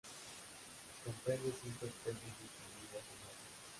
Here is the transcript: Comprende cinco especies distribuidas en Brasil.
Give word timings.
Comprende 1.05 1.53
cinco 1.61 1.85
especies 1.85 2.33
distribuidas 2.39 3.05
en 3.05 3.21
Brasil. 3.21 3.65